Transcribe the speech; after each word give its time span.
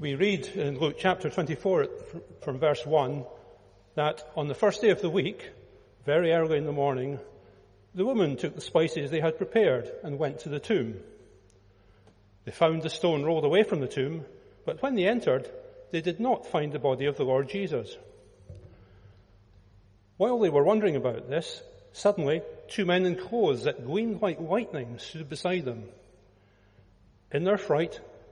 We 0.00 0.14
read 0.14 0.46
in 0.46 0.78
Luke 0.78 0.96
chapter 0.98 1.28
24 1.28 1.88
from 2.40 2.58
verse 2.58 2.86
1 2.86 3.22
that 3.96 4.26
on 4.34 4.48
the 4.48 4.54
first 4.54 4.80
day 4.80 4.88
of 4.88 5.02
the 5.02 5.10
week, 5.10 5.50
very 6.06 6.32
early 6.32 6.56
in 6.56 6.64
the 6.64 6.72
morning, 6.72 7.18
the 7.94 8.06
woman 8.06 8.38
took 8.38 8.54
the 8.54 8.62
spices 8.62 9.10
they 9.10 9.20
had 9.20 9.36
prepared 9.36 9.92
and 10.02 10.18
went 10.18 10.38
to 10.38 10.48
the 10.48 10.58
tomb. 10.58 11.02
They 12.46 12.50
found 12.50 12.80
the 12.80 12.88
stone 12.88 13.24
rolled 13.24 13.44
away 13.44 13.62
from 13.62 13.80
the 13.80 13.88
tomb, 13.88 14.24
but 14.64 14.80
when 14.80 14.94
they 14.94 15.06
entered, 15.06 15.50
they 15.90 16.00
did 16.00 16.18
not 16.18 16.46
find 16.46 16.72
the 16.72 16.78
body 16.78 17.04
of 17.04 17.18
the 17.18 17.24
Lord 17.24 17.50
Jesus. 17.50 17.94
While 20.16 20.38
they 20.38 20.48
were 20.48 20.64
wondering 20.64 20.96
about 20.96 21.28
this, 21.28 21.62
suddenly 21.92 22.40
two 22.68 22.86
men 22.86 23.04
in 23.04 23.16
clothes 23.16 23.64
that 23.64 23.84
gleamed 23.84 24.22
like 24.22 24.40
lightning 24.40 24.98
stood 24.98 25.28
beside 25.28 25.66
them. 25.66 25.84
In 27.32 27.44
their 27.44 27.58
fright, 27.58 28.00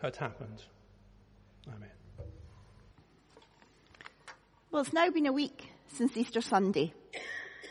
had 0.00 0.16
happened. 0.16 0.62
Amen. 1.68 1.90
Well, 4.70 4.82
it's 4.82 4.92
now 4.92 5.10
been 5.10 5.26
a 5.26 5.32
week 5.32 5.70
since 5.88 6.16
Easter 6.16 6.40
Sunday. 6.40 6.94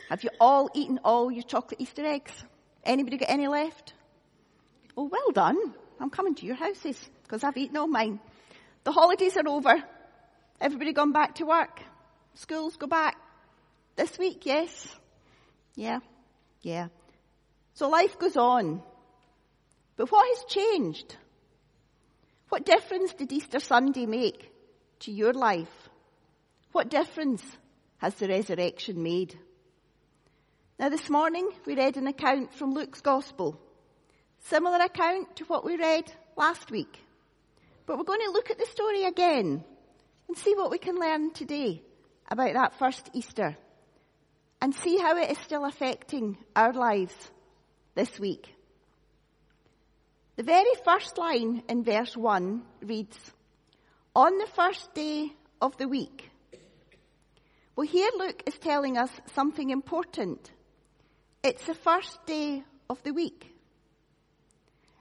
Have 0.08 0.22
you 0.22 0.30
all 0.40 0.70
eaten 0.74 1.00
all 1.04 1.30
your 1.30 1.42
chocolate 1.42 1.80
Easter 1.80 2.04
eggs? 2.04 2.32
Anybody 2.84 3.16
got 3.16 3.30
any 3.30 3.48
left? 3.48 3.94
Oh, 4.96 5.04
well 5.04 5.30
done. 5.32 5.56
I'm 6.00 6.10
coming 6.10 6.34
to 6.36 6.46
your 6.46 6.56
houses 6.56 6.98
because 7.22 7.44
I've 7.44 7.56
eaten 7.56 7.76
all 7.76 7.86
mine. 7.86 8.20
The 8.84 8.92
holidays 8.92 9.36
are 9.36 9.48
over. 9.48 9.82
Everybody 10.60 10.92
gone 10.92 11.12
back 11.12 11.36
to 11.36 11.44
work. 11.46 11.80
Schools 12.34 12.76
go 12.76 12.86
back. 12.86 13.16
This 13.96 14.18
week, 14.18 14.46
yes. 14.46 14.88
Yeah. 15.74 16.00
Yeah. 16.62 16.88
So 17.74 17.88
life 17.88 18.18
goes 18.18 18.36
on. 18.36 18.82
But 19.96 20.10
what 20.10 20.26
has 20.26 20.44
changed? 20.46 21.16
What 22.50 22.66
difference 22.66 23.14
did 23.14 23.30
Easter 23.30 23.60
Sunday 23.60 24.06
make 24.06 24.52
to 25.00 25.12
your 25.12 25.32
life? 25.32 25.88
What 26.72 26.90
difference 26.90 27.44
has 27.98 28.16
the 28.16 28.26
resurrection 28.26 29.04
made? 29.04 29.38
Now 30.76 30.88
this 30.88 31.08
morning 31.08 31.48
we 31.64 31.76
read 31.76 31.96
an 31.96 32.08
account 32.08 32.52
from 32.52 32.74
Luke's 32.74 33.02
Gospel. 33.02 33.56
Similar 34.46 34.84
account 34.84 35.36
to 35.36 35.44
what 35.44 35.64
we 35.64 35.76
read 35.76 36.12
last 36.36 36.72
week. 36.72 36.98
But 37.86 37.98
we're 37.98 38.04
going 38.04 38.26
to 38.26 38.32
look 38.32 38.50
at 38.50 38.58
the 38.58 38.66
story 38.66 39.04
again 39.04 39.62
and 40.26 40.36
see 40.36 40.56
what 40.56 40.72
we 40.72 40.78
can 40.78 40.96
learn 40.96 41.32
today 41.32 41.84
about 42.28 42.54
that 42.54 42.76
first 42.80 43.10
Easter 43.14 43.56
and 44.60 44.74
see 44.74 44.98
how 44.98 45.16
it 45.16 45.30
is 45.30 45.38
still 45.38 45.64
affecting 45.64 46.36
our 46.56 46.72
lives 46.72 47.14
this 47.94 48.18
week. 48.18 48.52
The 50.40 50.46
very 50.46 50.74
first 50.86 51.18
line 51.18 51.62
in 51.68 51.84
verse 51.84 52.16
1 52.16 52.62
reads, 52.80 53.18
On 54.16 54.38
the 54.38 54.46
first 54.46 54.94
day 54.94 55.34
of 55.60 55.76
the 55.76 55.86
week. 55.86 56.30
Well, 57.76 57.86
here 57.86 58.08
Luke 58.16 58.44
is 58.46 58.58
telling 58.58 58.96
us 58.96 59.10
something 59.34 59.68
important. 59.68 60.50
It's 61.42 61.66
the 61.66 61.74
first 61.74 62.24
day 62.24 62.64
of 62.88 63.02
the 63.02 63.12
week. 63.12 63.54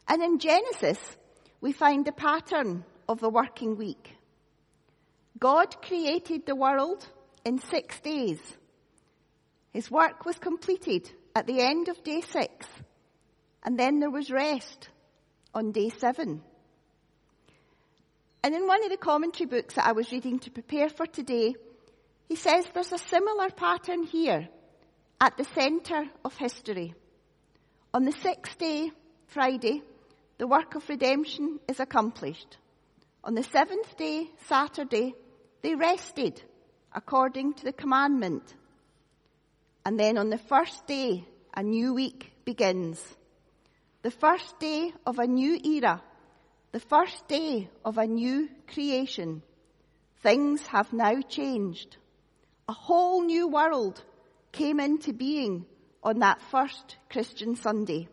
And 0.10 0.22
in 0.22 0.40
Genesis, 0.40 1.00
we 1.62 1.72
find 1.72 2.04
the 2.04 2.12
pattern 2.12 2.84
of 3.08 3.22
the 3.22 3.30
working 3.30 3.78
week. 3.78 4.18
God 5.40 5.82
created 5.82 6.46
the 6.46 6.58
world 6.58 7.08
in 7.46 7.60
six 7.60 7.98
days. 8.02 8.42
His 9.72 9.90
work 9.90 10.26
was 10.26 10.38
completed 10.38 11.10
at 11.34 11.48
the 11.48 11.62
end 11.62 11.88
of 11.88 12.04
day 12.04 12.20
six, 12.20 12.68
and 13.64 13.80
then 13.80 14.02
there 14.02 14.12
was 14.12 14.30
rest 14.30 14.90
on 15.54 15.72
day 15.72 15.90
seven. 15.90 16.42
And 18.44 18.56
in 18.56 18.68
one 18.68 18.84
of 18.84 18.90
the 18.90 18.98
commentary 18.98 19.48
books 19.48 19.76
that 19.76 19.86
I 19.86 19.92
was 19.92 20.12
reading 20.12 20.40
to 20.40 20.52
prepare 20.52 20.90
for 20.90 21.06
today, 21.06 21.56
he 22.28 22.36
says 22.36 22.66
there's 22.74 22.92
a 22.92 22.98
similar 22.98 23.50
pattern 23.50 24.04
here 24.04 24.48
at 25.20 25.36
the 25.36 25.44
centre 25.56 26.06
of 26.24 26.38
history. 26.38 26.94
On 27.94 28.06
the 28.06 28.12
sixth 28.12 28.58
day, 28.58 28.92
Friday, 29.28 29.82
the 30.38 30.48
work 30.48 30.76
of 30.76 30.88
redemption 30.88 31.60
is 31.68 31.80
accomplished. 31.80 32.58
On 33.24 33.34
the 33.34 33.44
seventh 33.44 33.98
day, 33.98 34.30
Saturday, 34.46 35.14
they 35.62 35.76
rested 35.76 36.42
according 36.94 37.54
to 37.56 37.66
the 37.66 37.74
commandment. 37.74 38.54
And 39.86 40.00
then 40.00 40.18
on 40.18 40.30
the 40.30 40.38
first 40.38 40.88
day, 40.88 41.26
a 41.54 41.62
new 41.62 41.94
week 41.94 42.32
begins 42.46 43.04
the 44.02 44.12
first 44.12 44.60
day 44.60 44.94
of 45.06 45.20
a 45.20 45.28
new 45.28 45.60
era, 45.64 46.02
the 46.72 46.80
first 46.80 47.28
day 47.28 47.70
of 47.84 47.98
a 47.98 48.08
new 48.08 48.50
creation. 48.68 49.42
Things 50.22 50.66
have 50.68 50.94
now 50.94 51.22
changed. 51.22 51.98
A 52.68 52.74
whole 52.74 53.24
new 53.24 53.48
world 53.48 54.02
came 54.52 54.80
into 54.80 55.14
being 55.14 55.66
on 56.02 56.20
that 56.20 56.42
first 56.50 56.98
Christian 57.10 57.56
Sunday. 57.56 58.08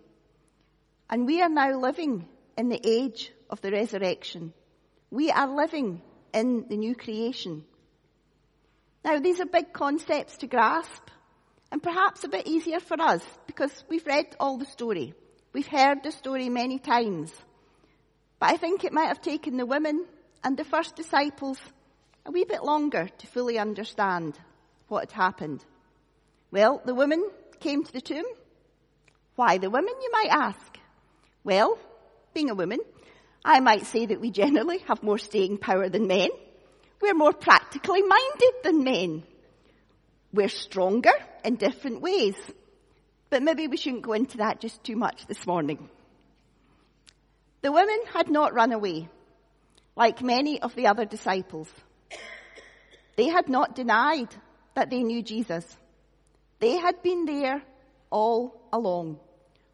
And 1.08 1.26
we 1.26 1.40
are 1.40 1.48
now 1.48 1.78
living 1.78 2.28
in 2.58 2.68
the 2.68 2.80
age 2.84 3.32
of 3.48 3.60
the 3.60 3.70
resurrection. 3.70 4.52
We 5.10 5.30
are 5.30 5.48
living 5.48 6.02
in 6.34 6.66
the 6.68 6.76
new 6.76 6.96
creation. 6.96 7.64
Now 9.04 9.20
these 9.20 9.40
are 9.40 9.46
big 9.46 9.72
concepts 9.72 10.38
to 10.38 10.48
grasp 10.48 11.10
and 11.70 11.80
perhaps 11.80 12.24
a 12.24 12.28
bit 12.28 12.48
easier 12.48 12.80
for 12.80 13.00
us 13.00 13.22
because 13.46 13.84
we've 13.88 14.06
read 14.06 14.34
all 14.40 14.58
the 14.58 14.64
story. 14.64 15.14
We've 15.56 15.66
heard 15.66 16.02
the 16.02 16.12
story 16.12 16.50
many 16.50 16.78
times. 16.78 17.32
But 18.38 18.50
I 18.50 18.56
think 18.58 18.84
it 18.84 18.92
might 18.92 19.06
have 19.06 19.22
taken 19.22 19.56
the 19.56 19.64
women 19.64 20.04
and 20.44 20.54
the 20.54 20.66
first 20.66 20.96
disciples 20.96 21.58
a 22.26 22.30
wee 22.30 22.44
bit 22.44 22.62
longer 22.62 23.08
to 23.08 23.26
fully 23.26 23.58
understand 23.58 24.38
what 24.88 25.10
had 25.10 25.12
happened. 25.12 25.64
Well, 26.50 26.82
the 26.84 26.94
women 26.94 27.26
came 27.58 27.84
to 27.84 27.90
the 27.90 28.02
tomb. 28.02 28.26
Why 29.36 29.56
the 29.56 29.70
women, 29.70 29.94
you 30.02 30.10
might 30.12 30.28
ask? 30.30 30.78
Well, 31.42 31.78
being 32.34 32.50
a 32.50 32.54
woman, 32.54 32.80
I 33.42 33.60
might 33.60 33.86
say 33.86 34.04
that 34.04 34.20
we 34.20 34.30
generally 34.30 34.80
have 34.88 35.02
more 35.02 35.16
staying 35.16 35.56
power 35.56 35.88
than 35.88 36.06
men. 36.06 36.28
We're 37.00 37.14
more 37.14 37.32
practically 37.32 38.02
minded 38.02 38.52
than 38.62 38.84
men. 38.84 39.22
We're 40.34 40.50
stronger 40.50 41.14
in 41.46 41.56
different 41.56 42.02
ways. 42.02 42.36
But 43.36 43.42
maybe 43.42 43.68
we 43.68 43.76
shouldn't 43.76 44.00
go 44.00 44.14
into 44.14 44.38
that 44.38 44.62
just 44.62 44.82
too 44.82 44.96
much 44.96 45.26
this 45.26 45.46
morning. 45.46 45.90
The 47.60 47.70
women 47.70 48.00
had 48.10 48.30
not 48.30 48.54
run 48.54 48.72
away, 48.72 49.10
like 49.94 50.22
many 50.22 50.62
of 50.62 50.74
the 50.74 50.86
other 50.86 51.04
disciples. 51.04 51.68
They 53.16 53.28
had 53.28 53.50
not 53.50 53.76
denied 53.76 54.34
that 54.72 54.88
they 54.88 55.02
knew 55.02 55.22
Jesus. 55.22 55.66
They 56.60 56.78
had 56.78 57.02
been 57.02 57.26
there 57.26 57.60
all 58.08 58.58
along, 58.72 59.20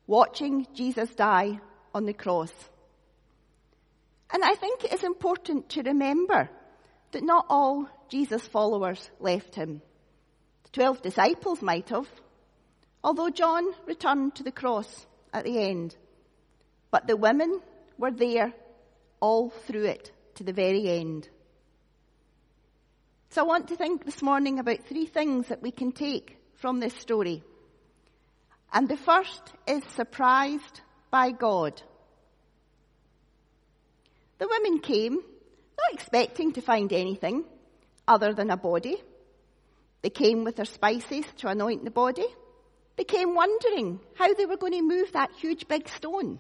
watching 0.09 0.67
Jesus 0.75 1.15
die 1.15 1.61
on 1.95 2.05
the 2.05 2.15
cross. 2.15 2.53
And 4.33 4.43
I 4.43 4.57
think 4.57 4.83
it 4.83 4.93
is 4.93 5.05
important 5.05 5.69
to 5.69 5.83
remember 5.83 6.51
that 7.13 7.23
not 7.23 7.47
all 7.49 7.89
Jesus' 8.09 8.45
followers 8.45 9.09
left 9.21 9.55
him. 9.55 9.83
The 10.65 10.71
twelve 10.71 11.01
disciples 11.01 11.63
might 11.63 11.91
have, 11.91 12.09
although 13.03 13.31
John 13.31 13.65
returned 13.87 14.37
to 14.37 14.43
the 14.43 14.53
cross 14.53 15.07
at 15.33 15.45
the 15.45 15.59
end. 15.59 15.97
But 16.91 17.07
the 17.07 17.17
women 17.17 17.61
were 17.99 18.11
there 18.11 18.53
all 19.21 19.51
through 19.51 19.85
it 19.85 20.13
to 20.35 20.45
the 20.45 20.53
very 20.53 20.89
end. 20.89 21.29
So 23.31 23.43
I 23.43 23.47
want 23.47 23.69
to 23.69 23.77
think 23.77 24.05
this 24.05 24.21
morning 24.21 24.59
about 24.59 24.85
three 24.85 25.07
things 25.07 25.49
that 25.49 25.63
we 25.63 25.71
can 25.71 25.93
take 25.93 26.37
from 26.57 26.81
this 26.81 26.95
story. 26.95 27.43
And 28.73 28.89
the 28.89 28.97
first 28.97 29.43
is 29.67 29.83
surprised 29.97 30.81
by 31.11 31.31
God. 31.31 31.81
The 34.39 34.49
women 34.49 34.81
came, 34.81 35.15
not 35.15 35.93
expecting 35.93 36.53
to 36.53 36.61
find 36.61 36.93
anything 36.93 37.45
other 38.07 38.35
than 38.35 38.51
a 38.51 38.57
body. 38.57 38.97
They 40.03 40.11
came 40.11 40.45
with 40.45 40.57
their 40.57 40.65
spices 40.65 41.25
to 41.39 41.49
anoint 41.49 41.85
the 41.85 41.91
body. 41.91 42.27
They 42.97 43.05
came 43.05 43.35
wondering 43.35 44.01
how 44.15 44.33
they 44.35 44.47
were 44.47 44.57
going 44.57 44.73
to 44.73 44.83
move 44.83 45.13
that 45.13 45.33
huge 45.33 45.67
big 45.67 45.89
stone. 45.89 46.39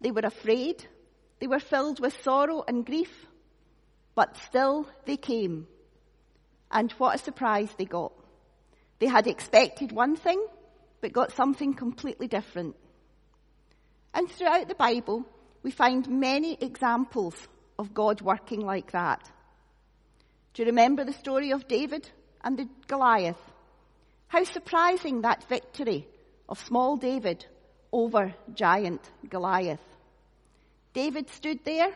They 0.00 0.10
were 0.10 0.22
afraid. 0.24 0.86
They 1.40 1.46
were 1.46 1.60
filled 1.60 2.00
with 2.00 2.22
sorrow 2.22 2.64
and 2.66 2.84
grief. 2.84 3.26
But 4.14 4.36
still 4.36 4.88
they 5.06 5.16
came. 5.16 5.66
And 6.70 6.90
what 6.92 7.14
a 7.14 7.18
surprise 7.18 7.70
they 7.76 7.84
got. 7.84 8.12
They 8.98 9.06
had 9.06 9.26
expected 9.26 9.92
one 9.92 10.16
thing, 10.16 10.44
but 11.00 11.12
got 11.12 11.36
something 11.36 11.74
completely 11.74 12.26
different. 12.26 12.76
And 14.12 14.30
throughout 14.30 14.68
the 14.68 14.74
Bible, 14.74 15.24
we 15.62 15.70
find 15.70 16.08
many 16.08 16.56
examples 16.60 17.34
of 17.78 17.94
God 17.94 18.20
working 18.20 18.60
like 18.60 18.92
that. 18.92 19.28
Do 20.52 20.62
you 20.62 20.66
remember 20.66 21.04
the 21.04 21.12
story 21.12 21.50
of 21.50 21.66
David 21.66 22.08
and 22.42 22.56
the 22.56 22.68
Goliath? 22.86 23.36
How 24.28 24.44
surprising 24.44 25.22
that 25.22 25.48
victory 25.48 26.08
of 26.48 26.58
small 26.58 26.96
David 26.96 27.46
over 27.92 28.34
giant 28.52 29.00
Goliath. 29.28 29.80
David 30.92 31.30
stood 31.30 31.64
there 31.64 31.92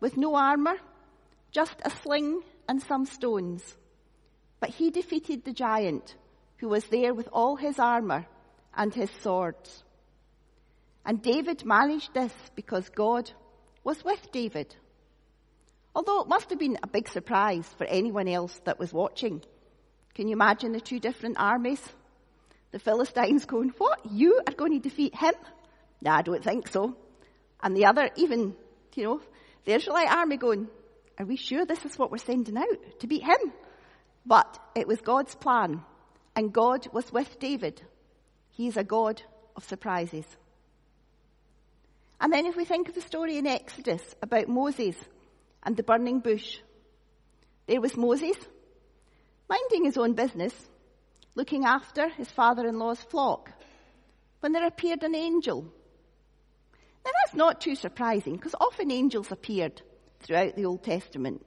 with 0.00 0.16
no 0.16 0.34
armor, 0.34 0.76
just 1.52 1.76
a 1.84 1.90
sling 1.90 2.42
and 2.68 2.82
some 2.82 3.06
stones. 3.06 3.62
But 4.60 4.70
he 4.70 4.90
defeated 4.90 5.44
the 5.44 5.52
giant 5.52 6.14
who 6.58 6.68
was 6.68 6.84
there 6.86 7.12
with 7.12 7.28
all 7.32 7.56
his 7.56 7.78
armor 7.78 8.26
and 8.74 8.94
his 8.94 9.10
swords. 9.22 9.84
And 11.04 11.22
David 11.22 11.64
managed 11.64 12.14
this 12.14 12.32
because 12.54 12.88
God 12.88 13.30
was 13.82 14.02
with 14.02 14.32
David. 14.32 14.74
Although 15.94 16.22
it 16.22 16.28
must 16.28 16.50
have 16.50 16.58
been 16.58 16.78
a 16.82 16.88
big 16.88 17.08
surprise 17.08 17.68
for 17.76 17.84
anyone 17.84 18.28
else 18.28 18.58
that 18.64 18.78
was 18.78 18.92
watching. 18.92 19.42
Can 20.14 20.28
you 20.28 20.34
imagine 20.34 20.72
the 20.72 20.80
two 20.80 21.00
different 21.00 21.36
armies? 21.38 21.82
The 22.70 22.78
Philistines 22.78 23.44
going, 23.44 23.72
what? 23.78 24.00
You 24.10 24.40
are 24.46 24.54
going 24.54 24.72
to 24.72 24.78
defeat 24.88 25.14
him? 25.14 25.34
No, 26.00 26.12
I 26.12 26.22
don't 26.22 26.42
think 26.42 26.68
so. 26.68 26.96
And 27.62 27.76
the 27.76 27.86
other, 27.86 28.10
even, 28.16 28.54
you 28.94 29.04
know, 29.04 29.20
the 29.64 29.74
Israelite 29.74 30.10
army 30.10 30.36
going, 30.36 30.68
are 31.18 31.26
we 31.26 31.36
sure 31.36 31.64
this 31.64 31.84
is 31.84 31.98
what 31.98 32.10
we're 32.10 32.18
sending 32.18 32.56
out? 32.56 33.00
To 33.00 33.06
beat 33.06 33.22
him? 33.22 33.52
But 34.26 34.58
it 34.74 34.86
was 34.86 35.00
God's 35.00 35.34
plan. 35.34 35.82
And 36.36 36.52
God 36.52 36.88
was 36.92 37.12
with 37.12 37.38
David. 37.38 37.80
He's 38.50 38.76
a 38.76 38.84
God 38.84 39.22
of 39.56 39.64
surprises. 39.64 40.26
And 42.20 42.32
then 42.32 42.46
if 42.46 42.56
we 42.56 42.64
think 42.64 42.88
of 42.88 42.94
the 42.94 43.00
story 43.00 43.38
in 43.38 43.46
Exodus 43.46 44.02
about 44.22 44.48
Moses 44.48 44.96
and 45.62 45.76
the 45.76 45.82
burning 45.82 46.20
bush, 46.20 46.58
there 47.66 47.80
was 47.80 47.96
Moses 47.96 48.36
minding 49.48 49.84
his 49.84 49.96
own 49.96 50.14
business, 50.14 50.54
looking 51.34 51.64
after 51.64 52.08
his 52.08 52.30
father-in-law's 52.30 53.02
flock, 53.02 53.50
when 54.40 54.52
there 54.52 54.66
appeared 54.66 55.02
an 55.02 55.14
angel. 55.14 55.62
Now 57.04 57.10
that's 57.22 57.34
not 57.34 57.60
too 57.60 57.74
surprising 57.74 58.36
because 58.36 58.54
often 58.58 58.90
angels 58.90 59.30
appeared 59.30 59.82
throughout 60.20 60.56
the 60.56 60.64
Old 60.64 60.82
Testament. 60.82 61.44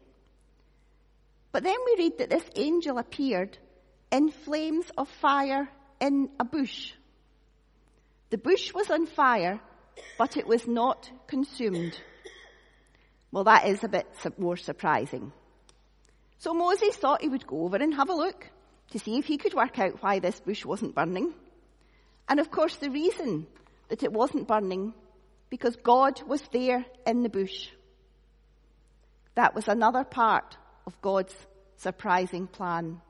But 1.52 1.64
then 1.64 1.78
we 1.86 1.96
read 2.04 2.20
that 2.20 2.30
this 2.30 2.44
angel 2.56 2.98
appeared 2.98 3.58
in 4.12 4.30
flames 4.30 4.86
of 4.98 5.10
fire 5.22 5.68
in 6.00 6.30
a 6.40 6.46
bush. 6.46 6.92
The 8.30 8.38
bush 8.38 8.74
was 8.74 8.90
on 8.92 9.08
fire, 9.08 9.60
but 10.18 10.38
it 10.38 10.46
was 10.46 10.68
not 10.68 11.10
consumed. 11.28 12.00
Well, 13.32 13.46
that 13.46 13.68
is 13.68 13.84
a 13.84 13.88
bit 13.88 14.08
more 14.38 14.58
surprising. 14.58 15.32
So 16.40 16.54
Moses 16.54 16.96
thought 16.96 17.22
he 17.22 17.30
would 17.30 17.48
go 17.48 17.64
over 17.64 17.78
and 17.78 17.94
have 17.96 18.10
a 18.10 18.16
look 18.16 18.50
to 18.92 19.00
see 19.00 19.18
if 19.18 19.26
he 19.26 19.38
could 19.38 19.54
work 19.54 19.80
out 19.80 20.02
why 20.02 20.20
this 20.20 20.40
bush 20.40 20.64
wasn't 20.66 20.96
burning. 20.96 21.34
And 22.30 22.40
of 22.40 22.52
course, 22.52 22.76
the 22.78 22.90
reason 22.90 23.48
that 23.90 24.04
it 24.04 24.12
wasn't 24.12 24.48
burning 24.48 24.94
because 25.50 25.76
God 25.78 26.22
was 26.24 26.42
there 26.52 26.86
in 27.06 27.24
the 27.24 27.30
bush. 27.30 27.70
That 29.36 29.56
was 29.56 29.68
another 29.68 30.04
part 30.04 30.58
of 30.86 31.00
God's 31.02 31.36
surprising 31.78 32.48
plan. 32.48 33.02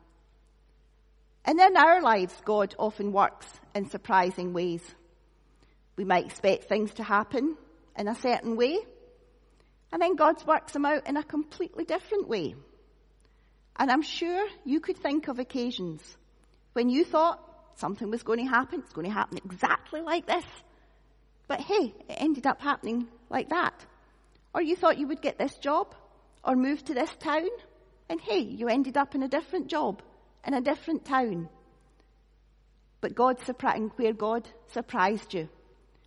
And 1.45 1.59
in 1.59 1.77
our 1.77 2.01
lives, 2.01 2.33
God 2.43 2.75
often 2.77 3.11
works 3.11 3.47
in 3.73 3.89
surprising 3.89 4.53
ways. 4.53 4.81
We 5.95 6.03
might 6.03 6.25
expect 6.25 6.65
things 6.65 6.93
to 6.95 7.03
happen 7.03 7.57
in 7.97 8.07
a 8.07 8.15
certain 8.15 8.57
way, 8.57 8.77
and 9.91 10.01
then 10.01 10.15
God 10.15 10.45
works 10.45 10.73
them 10.73 10.85
out 10.85 11.07
in 11.07 11.17
a 11.17 11.23
completely 11.23 11.85
different 11.85 12.27
way. 12.27 12.55
And 13.77 13.91
I'm 13.91 14.01
sure 14.01 14.47
you 14.65 14.79
could 14.79 14.97
think 14.97 15.27
of 15.27 15.39
occasions 15.39 16.01
when 16.73 16.89
you 16.89 17.03
thought 17.03 17.39
something 17.75 18.09
was 18.09 18.23
going 18.23 18.39
to 18.39 18.45
happen, 18.45 18.81
it's 18.81 18.93
going 18.93 19.07
to 19.07 19.13
happen 19.13 19.39
exactly 19.43 20.01
like 20.01 20.27
this. 20.27 20.45
But 21.47 21.61
hey, 21.61 21.93
it 22.07 22.17
ended 22.17 22.45
up 22.45 22.61
happening 22.61 23.07
like 23.29 23.49
that. 23.49 23.73
Or 24.53 24.61
you 24.61 24.75
thought 24.75 24.97
you 24.97 25.07
would 25.07 25.21
get 25.21 25.37
this 25.37 25.55
job 25.55 25.95
or 26.43 26.55
move 26.55 26.83
to 26.85 26.93
this 26.93 27.09
town, 27.17 27.49
and 28.09 28.21
hey, 28.21 28.39
you 28.39 28.67
ended 28.67 28.97
up 28.97 29.15
in 29.15 29.23
a 29.23 29.27
different 29.27 29.67
job 29.67 30.01
in 30.45 30.53
a 30.53 30.61
different 30.61 31.03
town. 31.03 31.49
But 33.01 33.15
God 33.15 33.39
surprised, 33.41 33.91
where 33.97 34.13
God 34.13 34.47
surprised 34.71 35.33
you. 35.33 35.49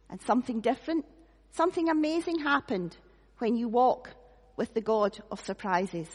And 0.08 0.20
something 0.22 0.60
different, 0.60 1.04
something 1.52 1.88
amazing 1.88 2.40
happened 2.40 2.96
when 3.38 3.56
you 3.56 3.68
walk 3.68 4.10
with 4.56 4.74
the 4.74 4.80
God 4.80 5.18
of 5.30 5.44
surprises. 5.44 6.08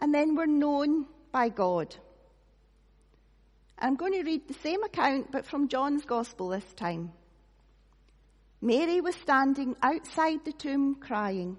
And 0.00 0.14
then 0.14 0.34
we're 0.34 0.46
known 0.46 1.06
by 1.32 1.48
God. 1.48 1.94
I'm 3.78 3.96
going 3.96 4.12
to 4.12 4.22
read 4.22 4.48
the 4.48 4.54
same 4.54 4.82
account, 4.82 5.30
but 5.30 5.46
from 5.46 5.68
John's 5.68 6.04
Gospel 6.04 6.48
this 6.48 6.72
time. 6.74 7.12
Mary 8.60 9.00
was 9.00 9.14
standing 9.16 9.76
outside 9.82 10.44
the 10.44 10.52
tomb 10.52 10.96
crying. 10.96 11.56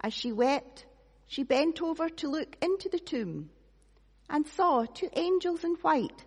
As 0.00 0.12
she 0.12 0.32
wept, 0.32 0.84
she 1.26 1.44
bent 1.44 1.80
over 1.80 2.08
to 2.08 2.28
look 2.28 2.56
into 2.60 2.88
the 2.88 2.98
tomb 2.98 3.50
and 4.28 4.46
saw 4.46 4.84
two 4.84 5.08
angels 5.14 5.62
in 5.62 5.74
white 5.82 6.24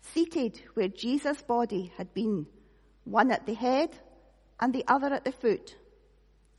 seated 0.00 0.60
where 0.74 0.88
Jesus' 0.88 1.42
body 1.42 1.92
had 1.96 2.12
been, 2.14 2.46
one 3.04 3.30
at 3.30 3.46
the 3.46 3.54
head 3.54 3.90
and 4.60 4.72
the 4.72 4.84
other 4.88 5.12
at 5.12 5.24
the 5.24 5.32
foot. 5.32 5.76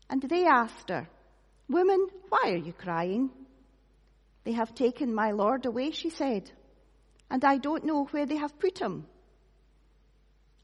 And 0.10 0.22
they 0.22 0.46
asked 0.46 0.90
her, 0.90 1.10
Woman, 1.70 2.08
why 2.30 2.52
are 2.52 2.58
you 2.58 2.74
crying? 2.74 3.30
They 4.48 4.54
have 4.54 4.74
taken 4.74 5.14
my 5.14 5.32
Lord 5.32 5.66
away, 5.66 5.92
she 5.92 6.10
said, 6.10 6.50
and 7.30 7.44
I 7.44 7.58
don't 7.58 7.84
know 7.84 8.06
where 8.06 8.26
they 8.26 8.38
have 8.38 8.58
put 8.58 8.80
him. 8.80 9.06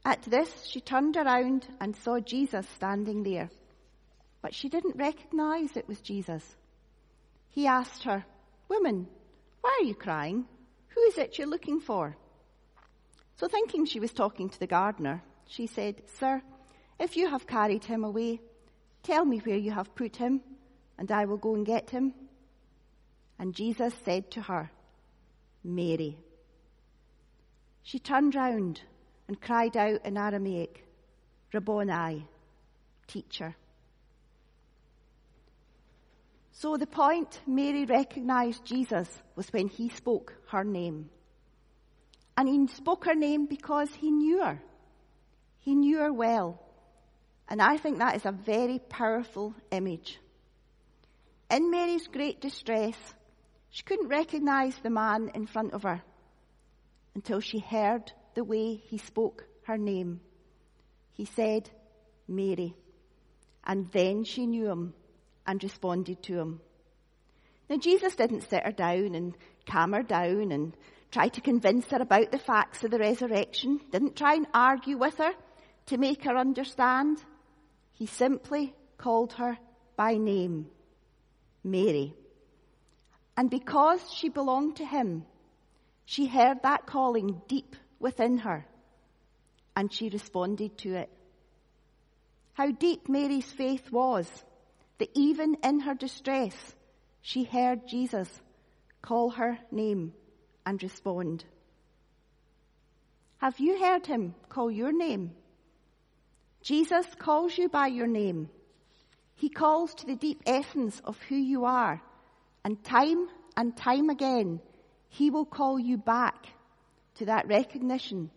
At 0.06 0.22
this, 0.22 0.64
she 0.64 0.80
turned 0.80 1.18
around 1.18 1.68
and 1.82 1.94
saw 1.94 2.18
Jesus 2.18 2.66
standing 2.76 3.24
there, 3.24 3.50
but 4.40 4.54
she 4.54 4.70
didn't 4.70 4.96
recognize 4.96 5.76
it 5.76 5.86
was 5.86 6.00
Jesus. 6.00 6.42
He 7.50 7.66
asked 7.66 8.04
her, 8.04 8.24
Woman, 8.68 9.06
why 9.60 9.76
are 9.78 9.84
you 9.84 9.94
crying? 9.94 10.46
Who 10.94 11.02
is 11.02 11.18
it 11.18 11.36
you're 11.36 11.46
looking 11.46 11.80
for? 11.82 12.16
So 13.36 13.48
thinking 13.48 13.84
she 13.84 14.00
was 14.00 14.14
talking 14.14 14.48
to 14.48 14.58
the 14.58 14.66
gardener, 14.66 15.22
she 15.46 15.66
said, 15.66 16.00
Sir, 16.18 16.40
if 16.98 17.18
you 17.18 17.28
have 17.28 17.46
carried 17.46 17.84
him 17.84 18.02
away, 18.02 18.40
tell 19.02 19.26
me 19.26 19.40
where 19.40 19.58
you 19.58 19.72
have 19.72 19.94
put 19.94 20.16
him, 20.16 20.40
and 20.96 21.12
I 21.12 21.26
will 21.26 21.36
go 21.36 21.54
and 21.54 21.66
get 21.66 21.90
him. 21.90 22.14
And 23.38 23.54
Jesus 23.54 23.92
said 24.04 24.30
to 24.32 24.42
her, 24.42 24.70
Mary. 25.62 26.16
She 27.82 27.98
turned 27.98 28.34
round 28.34 28.80
and 29.28 29.40
cried 29.40 29.76
out 29.76 30.04
in 30.04 30.16
Aramaic, 30.16 30.84
Rabboni, 31.52 32.26
teacher. 33.06 33.56
So 36.52 36.76
the 36.76 36.86
point 36.86 37.40
Mary 37.46 37.84
recognized 37.84 38.64
Jesus 38.64 39.08
was 39.34 39.52
when 39.52 39.68
he 39.68 39.88
spoke 39.88 40.34
her 40.48 40.64
name. 40.64 41.10
And 42.36 42.48
he 42.48 42.66
spoke 42.74 43.04
her 43.06 43.14
name 43.14 43.46
because 43.46 43.92
he 43.94 44.10
knew 44.10 44.42
her. 44.42 44.62
He 45.60 45.74
knew 45.74 45.98
her 45.98 46.12
well. 46.12 46.60
And 47.48 47.60
I 47.60 47.76
think 47.76 47.98
that 47.98 48.16
is 48.16 48.24
a 48.24 48.32
very 48.32 48.78
powerful 48.78 49.54
image. 49.70 50.18
In 51.50 51.70
Mary's 51.70 52.06
great 52.06 52.40
distress, 52.40 52.96
she 53.74 53.82
couldn't 53.82 54.06
recognize 54.06 54.76
the 54.76 54.88
man 54.88 55.32
in 55.34 55.48
front 55.48 55.72
of 55.72 55.82
her 55.82 56.00
until 57.16 57.40
she 57.40 57.58
heard 57.58 58.12
the 58.36 58.44
way 58.44 58.76
he 58.76 58.98
spoke 58.98 59.48
her 59.64 59.76
name. 59.76 60.20
He 61.10 61.24
said, 61.24 61.68
Mary. 62.28 62.76
And 63.64 63.90
then 63.90 64.22
she 64.22 64.46
knew 64.46 64.70
him 64.70 64.94
and 65.44 65.60
responded 65.60 66.22
to 66.22 66.38
him. 66.38 66.60
Now, 67.68 67.78
Jesus 67.78 68.14
didn't 68.14 68.48
sit 68.48 68.64
her 68.64 68.70
down 68.70 69.16
and 69.16 69.36
calm 69.66 69.92
her 69.92 70.04
down 70.04 70.52
and 70.52 70.76
try 71.10 71.26
to 71.26 71.40
convince 71.40 71.86
her 71.88 72.00
about 72.00 72.30
the 72.30 72.38
facts 72.38 72.84
of 72.84 72.92
the 72.92 73.00
resurrection, 73.00 73.80
didn't 73.90 74.14
try 74.14 74.34
and 74.34 74.46
argue 74.54 74.98
with 74.98 75.18
her 75.18 75.32
to 75.86 75.98
make 75.98 76.22
her 76.22 76.36
understand. 76.36 77.18
He 77.90 78.06
simply 78.06 78.72
called 78.98 79.32
her 79.32 79.58
by 79.96 80.16
name, 80.16 80.66
Mary. 81.64 82.14
And 83.36 83.50
because 83.50 84.00
she 84.12 84.28
belonged 84.28 84.76
to 84.76 84.84
him, 84.84 85.24
she 86.04 86.26
heard 86.26 86.62
that 86.62 86.86
calling 86.86 87.42
deep 87.48 87.76
within 87.98 88.38
her 88.38 88.66
and 89.76 89.92
she 89.92 90.08
responded 90.08 90.78
to 90.78 90.94
it. 90.94 91.10
How 92.52 92.70
deep 92.70 93.08
Mary's 93.08 93.50
faith 93.50 93.90
was 93.90 94.28
that 94.98 95.10
even 95.14 95.56
in 95.64 95.80
her 95.80 95.94
distress, 95.94 96.54
she 97.20 97.44
heard 97.44 97.88
Jesus 97.88 98.28
call 99.02 99.30
her 99.30 99.58
name 99.72 100.12
and 100.64 100.80
respond. 100.82 101.44
Have 103.38 103.58
you 103.58 103.78
heard 103.78 104.06
him 104.06 104.34
call 104.48 104.70
your 104.70 104.92
name? 104.92 105.32
Jesus 106.62 107.06
calls 107.18 107.58
you 107.58 107.68
by 107.68 107.88
your 107.88 108.06
name. 108.06 108.48
He 109.34 109.48
calls 109.48 109.94
to 109.96 110.06
the 110.06 110.14
deep 110.14 110.42
essence 110.46 111.00
of 111.04 111.20
who 111.28 111.34
you 111.36 111.64
are. 111.64 112.00
And 112.64 112.82
time 112.82 113.28
and 113.56 113.76
time 113.76 114.08
again, 114.08 114.60
he 115.08 115.30
will 115.30 115.44
call 115.44 115.78
you 115.78 115.98
back 115.98 116.46
to 117.16 117.26
that 117.26 117.46
recognition 117.46 118.30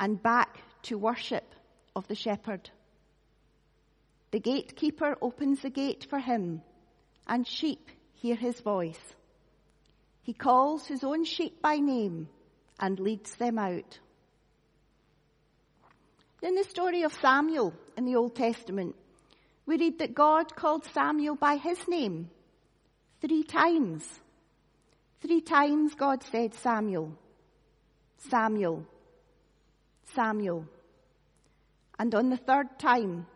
and 0.00 0.22
back 0.22 0.58
to 0.82 0.98
worship 0.98 1.54
of 1.94 2.06
the 2.08 2.14
shepherd. 2.14 2.70
The 4.30 4.40
gatekeeper 4.40 5.16
opens 5.22 5.62
the 5.62 5.70
gate 5.70 6.06
for 6.10 6.18
him, 6.18 6.60
and 7.26 7.46
sheep 7.46 7.88
hear 8.14 8.36
his 8.36 8.60
voice. 8.60 9.00
He 10.22 10.34
calls 10.34 10.86
his 10.86 11.02
own 11.04 11.24
sheep 11.24 11.62
by 11.62 11.76
name 11.76 12.28
and 12.78 13.00
leads 13.00 13.34
them 13.36 13.58
out. 13.58 13.98
In 16.42 16.54
the 16.54 16.64
story 16.64 17.02
of 17.02 17.14
Samuel 17.14 17.72
in 17.96 18.04
the 18.04 18.16
Old 18.16 18.36
Testament, 18.36 18.94
we 19.66 19.78
read 19.78 20.00
that 20.00 20.14
God 20.14 20.54
called 20.54 20.84
Samuel 20.92 21.36
by 21.36 21.56
his 21.56 21.78
name 21.88 22.30
three 23.20 23.42
times. 23.42 24.04
Three 25.20 25.40
times 25.40 25.94
God 25.94 26.22
said, 26.22 26.54
Samuel, 26.54 27.12
Samuel, 28.30 28.86
Samuel. 30.14 30.66
And 31.98 32.14
on 32.14 32.30
the 32.30 32.36
third 32.36 32.78
time, 32.78 33.26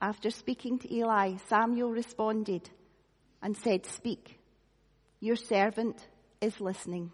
after 0.00 0.30
speaking 0.30 0.78
to 0.78 0.94
Eli, 0.94 1.36
Samuel 1.48 1.90
responded 1.90 2.68
and 3.42 3.56
said, 3.56 3.84
Speak, 3.86 4.38
your 5.20 5.36
servant 5.36 6.06
is 6.40 6.60
listening. 6.60 7.12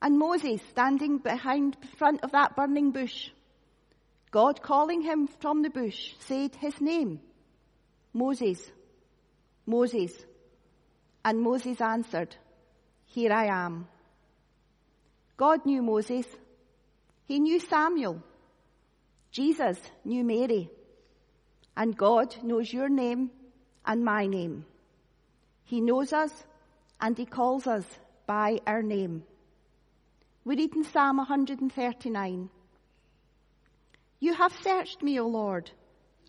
And 0.00 0.18
Moses, 0.18 0.60
standing 0.70 1.18
behind 1.18 1.76
front 1.96 2.24
of 2.24 2.32
that 2.32 2.56
burning 2.56 2.90
bush, 2.90 3.30
God 4.30 4.62
calling 4.62 5.02
him 5.02 5.28
from 5.40 5.62
the 5.62 5.70
bush, 5.70 6.14
said 6.20 6.54
his 6.56 6.80
name, 6.80 7.20
Moses, 8.14 8.58
Moses. 9.66 10.12
And 11.24 11.40
Moses 11.40 11.80
answered, 11.80 12.34
Here 13.06 13.32
I 13.32 13.46
am. 13.46 13.86
God 15.36 15.64
knew 15.64 15.82
Moses. 15.82 16.26
He 17.26 17.38
knew 17.38 17.60
Samuel. 17.60 18.22
Jesus 19.30 19.78
knew 20.04 20.24
Mary. 20.24 20.70
And 21.76 21.96
God 21.96 22.36
knows 22.42 22.72
your 22.72 22.88
name 22.88 23.30
and 23.84 24.04
my 24.04 24.26
name. 24.26 24.66
He 25.64 25.80
knows 25.80 26.12
us 26.12 26.44
and 27.00 27.16
He 27.16 27.24
calls 27.24 27.66
us 27.66 27.84
by 28.26 28.60
our 28.66 28.82
name. 28.82 29.24
We 30.44 30.56
read 30.56 30.74
in 30.74 30.84
Psalm 30.84 31.16
139 31.18 32.50
You 34.20 34.34
have 34.34 34.52
searched 34.62 35.02
me, 35.02 35.18
O 35.20 35.26
Lord, 35.26 35.70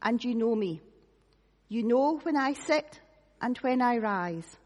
and 0.01 0.23
you 0.23 0.35
know 0.35 0.55
me. 0.55 0.81
You 1.67 1.83
know 1.83 2.19
when 2.23 2.37
I 2.37 2.53
sit 2.53 2.99
and 3.43 3.57
when 3.57 3.81
I 3.81 3.97
rise. 3.97 4.57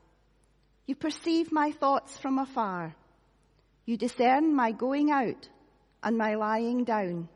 You 0.86 0.93
perceive 0.96 1.51
my 1.51 1.72
thoughts 1.72 2.15
from 2.19 2.38
afar. 2.38 2.96
You 3.86 3.98
discern 3.98 4.53
my 4.55 4.72
going 4.72 5.10
out 5.10 5.50
and 6.03 6.15
my 6.15 6.36
lying 6.36 6.84
down. 6.84 7.27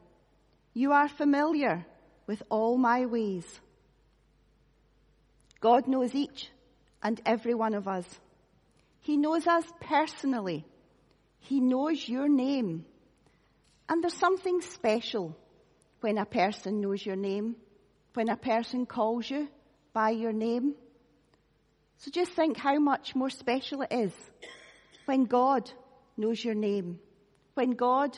You 0.76 0.92
are 0.92 1.10
familiar 1.10 1.84
with 2.28 2.44
all 2.50 2.78
my 2.78 3.08
ways. 3.08 3.60
God 5.60 5.88
knows 5.88 6.14
each 6.14 6.48
and 7.02 7.20
every 7.26 7.56
one 7.56 7.74
of 7.74 7.88
us. 7.88 8.06
He 9.00 9.18
knows 9.18 9.48
us 9.48 9.66
personally. 9.82 10.64
He 11.40 11.60
knows 11.60 12.08
your 12.08 12.30
name. 12.30 12.86
And 13.90 14.04
there's 14.04 14.14
something 14.14 14.62
special 14.62 15.36
when 16.02 16.20
a 16.20 16.26
person 16.26 16.82
knows 16.82 17.04
your 17.04 17.16
name, 17.16 17.56
when 18.14 18.30
a 18.30 18.38
person 18.38 18.86
calls 18.86 19.28
you 19.28 19.48
by 19.92 20.12
your 20.12 20.34
name. 20.34 20.76
So 22.02 22.10
just 22.10 22.32
think 22.32 22.58
how 22.58 22.80
much 22.80 23.14
more 23.14 23.30
special 23.30 23.84
it 23.84 23.92
is 23.92 24.12
when 25.06 25.26
God 25.26 25.70
knows 26.18 26.44
your 26.44 26.56
name, 26.56 27.00
when 27.54 27.72
God 27.72 28.18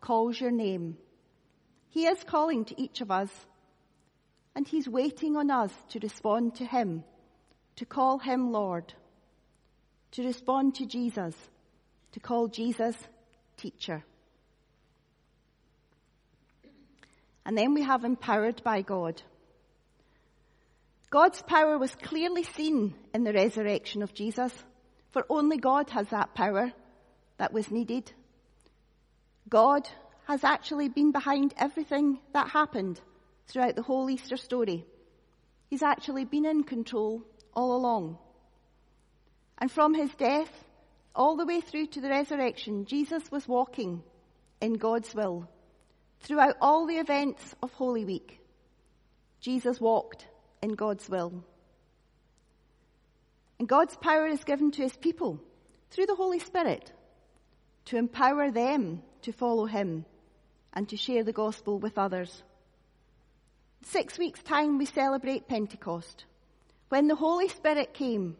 calls 0.00 0.40
your 0.40 0.52
name. 0.52 0.96
He 1.90 2.06
is 2.06 2.22
calling 2.22 2.64
to 2.66 2.80
each 2.80 3.00
of 3.00 3.10
us 3.10 3.30
and 4.54 4.68
He's 4.68 4.88
waiting 4.88 5.36
on 5.36 5.50
us 5.50 5.72
to 5.88 5.98
respond 5.98 6.54
to 6.56 6.64
Him, 6.64 7.02
to 7.74 7.84
call 7.84 8.20
Him 8.20 8.52
Lord, 8.52 8.94
to 10.12 10.24
respond 10.24 10.76
to 10.76 10.86
Jesus, 10.86 11.34
to 12.12 12.20
call 12.20 12.46
Jesus 12.46 12.96
teacher. 13.56 14.04
And 17.44 17.58
then 17.58 17.74
we 17.74 17.82
have 17.82 18.04
empowered 18.04 18.62
by 18.62 18.82
God. 18.82 19.20
God's 21.14 21.42
power 21.42 21.78
was 21.78 21.94
clearly 21.94 22.42
seen 22.42 22.92
in 23.14 23.22
the 23.22 23.32
resurrection 23.32 24.02
of 24.02 24.14
Jesus, 24.14 24.52
for 25.12 25.24
only 25.30 25.58
God 25.58 25.90
has 25.90 26.08
that 26.08 26.34
power 26.34 26.72
that 27.38 27.52
was 27.52 27.70
needed. 27.70 28.10
God 29.48 29.88
has 30.26 30.42
actually 30.42 30.88
been 30.88 31.12
behind 31.12 31.54
everything 31.56 32.18
that 32.32 32.50
happened 32.50 33.00
throughout 33.46 33.76
the 33.76 33.82
whole 33.82 34.10
Easter 34.10 34.36
story. 34.36 34.84
He's 35.70 35.84
actually 35.84 36.24
been 36.24 36.44
in 36.44 36.64
control 36.64 37.22
all 37.54 37.76
along. 37.76 38.18
And 39.58 39.70
from 39.70 39.94
his 39.94 40.12
death 40.16 40.50
all 41.14 41.36
the 41.36 41.46
way 41.46 41.60
through 41.60 41.86
to 41.92 42.00
the 42.00 42.10
resurrection, 42.10 42.86
Jesus 42.86 43.30
was 43.30 43.46
walking 43.46 44.02
in 44.60 44.72
God's 44.72 45.14
will. 45.14 45.48
Throughout 46.22 46.56
all 46.60 46.88
the 46.88 46.98
events 46.98 47.54
of 47.62 47.70
Holy 47.74 48.04
Week, 48.04 48.40
Jesus 49.38 49.80
walked 49.80 50.26
in 50.64 50.74
God's 50.74 51.08
will. 51.08 51.44
And 53.58 53.68
God's 53.68 53.96
power 53.96 54.26
is 54.26 54.42
given 54.42 54.72
to 54.72 54.82
his 54.82 54.96
people 54.96 55.40
through 55.90 56.06
the 56.06 56.16
Holy 56.16 56.40
Spirit 56.40 56.92
to 57.86 57.96
empower 57.96 58.50
them 58.50 59.02
to 59.22 59.32
follow 59.32 59.66
him 59.66 60.04
and 60.72 60.88
to 60.88 60.96
share 60.96 61.22
the 61.22 61.32
gospel 61.32 61.78
with 61.78 61.98
others 61.98 62.42
six 63.86 64.18
weeks' 64.18 64.42
time, 64.42 64.78
we 64.78 64.86
celebrate 64.86 65.48
Pentecost. 65.48 66.24
When 66.88 67.06
the 67.06 67.14
Holy 67.14 67.48
Spirit 67.48 67.94
came, 67.94 68.36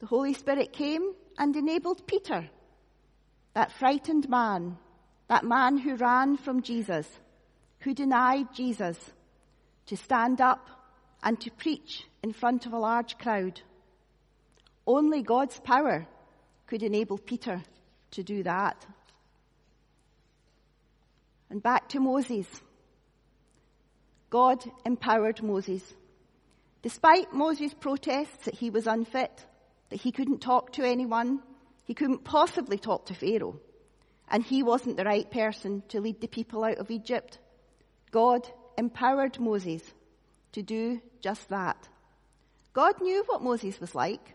the 0.00 0.06
Holy 0.06 0.34
Spirit 0.34 0.72
came 0.72 1.12
and 1.38 1.54
enabled 1.56 2.06
Peter, 2.06 2.48
that 3.54 3.72
frightened 3.72 4.28
man, 4.28 4.78
that 5.28 5.44
man 5.44 5.78
who 5.78 5.96
ran 5.96 6.36
from 6.36 6.62
Jesus, 6.62 7.08
who 7.80 7.94
denied 7.94 8.54
Jesus, 8.54 8.98
to 9.86 9.96
stand 9.96 10.40
up 10.40 10.68
and 11.22 11.40
to 11.40 11.50
preach 11.50 12.04
in 12.22 12.32
front 12.32 12.66
of 12.66 12.72
a 12.72 12.78
large 12.78 13.18
crowd. 13.18 13.60
Only 14.86 15.22
God's 15.22 15.58
power 15.60 16.06
could 16.66 16.82
enable 16.82 17.18
Peter 17.18 17.62
to 18.12 18.22
do 18.22 18.42
that. 18.42 18.84
And 21.50 21.62
back 21.62 21.88
to 21.90 22.00
Moses. 22.00 22.46
God 24.30 24.64
empowered 24.84 25.42
Moses. 25.42 25.82
Despite 26.82 27.32
Moses' 27.32 27.74
protests 27.74 28.46
that 28.46 28.54
he 28.54 28.70
was 28.70 28.86
unfit, 28.86 29.46
that 29.90 30.00
he 30.00 30.10
couldn't 30.10 30.40
talk 30.40 30.72
to 30.72 30.84
anyone, 30.84 31.40
he 31.84 31.94
couldn't 31.94 32.24
possibly 32.24 32.78
talk 32.78 33.06
to 33.06 33.14
Pharaoh, 33.14 33.60
and 34.28 34.42
he 34.42 34.62
wasn't 34.62 34.96
the 34.96 35.04
right 35.04 35.30
person 35.30 35.82
to 35.88 36.00
lead 36.00 36.20
the 36.20 36.26
people 36.26 36.64
out 36.64 36.78
of 36.78 36.90
Egypt, 36.90 37.38
God 38.10 38.48
empowered 38.78 39.38
Moses 39.38 39.82
to 40.52 40.62
do 40.62 41.00
just 41.20 41.48
that. 41.48 41.88
God 42.72 43.00
knew 43.00 43.24
what 43.26 43.42
Moses 43.42 43.80
was 43.80 43.94
like. 43.94 44.34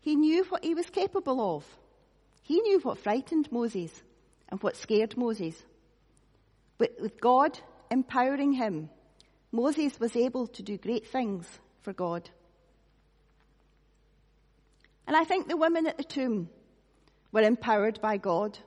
He 0.00 0.16
knew 0.16 0.44
what 0.44 0.64
he 0.64 0.74
was 0.74 0.90
capable 0.90 1.56
of. 1.56 1.64
He 2.42 2.60
knew 2.60 2.80
what 2.80 2.98
frightened 2.98 3.50
Moses 3.52 4.02
and 4.48 4.60
what 4.62 4.76
scared 4.76 5.16
Moses. 5.16 5.54
But 6.78 6.96
with 7.00 7.20
God 7.20 7.58
empowering 7.90 8.52
him, 8.52 8.90
Moses 9.52 10.00
was 10.00 10.16
able 10.16 10.48
to 10.48 10.62
do 10.62 10.76
great 10.76 11.06
things 11.06 11.46
for 11.82 11.92
God. 11.92 12.28
And 15.06 15.16
I 15.16 15.24
think 15.24 15.46
the 15.46 15.56
women 15.56 15.86
at 15.86 15.98
the 15.98 16.04
tomb 16.04 16.48
were 17.30 17.42
empowered 17.42 18.00
by 18.00 18.16
God 18.16 18.58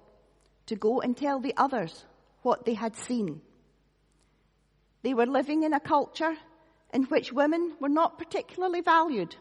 to 0.67 0.75
go 0.75 1.01
and 1.01 1.15
tell 1.15 1.39
the 1.39 1.53
others 1.57 2.05
what 2.41 2.65
they 2.65 2.73
had 2.73 2.95
seen. 2.95 3.41
They 5.01 5.13
were 5.13 5.25
living 5.25 5.63
in 5.63 5.73
a 5.73 5.79
culture 5.79 6.35
in 6.95 7.03
which 7.03 7.33
women 7.33 7.73
were 7.81 7.89
not 7.89 8.17
particularly 8.17 8.79
valued. 8.79 9.35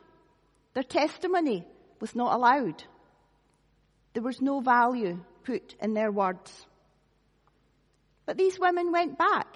Their 0.75 0.83
testimony 0.83 1.65
was 2.01 2.17
not 2.17 2.35
allowed. 2.35 2.83
There 4.13 4.25
was 4.25 4.43
no 4.43 4.59
value 4.59 5.25
put 5.45 5.77
in 5.81 5.95
their 5.95 6.11
words. 6.11 6.67
But 8.27 8.37
these 8.37 8.59
women 8.59 8.91
went 8.91 9.17
back 9.17 9.47